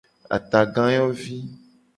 Atagayovi. 0.35 1.35